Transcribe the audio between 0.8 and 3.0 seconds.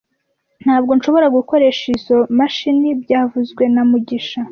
nshobora gukoresha izoi mashini